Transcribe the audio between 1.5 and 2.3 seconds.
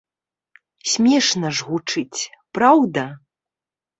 ж гучыць,